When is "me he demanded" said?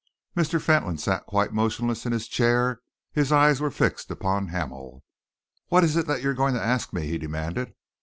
6.91-7.75